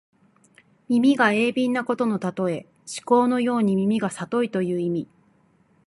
[0.89, 2.65] 耳が鋭敏なことのたとえ。
[2.87, 5.07] 師曠のように耳がさといという意味。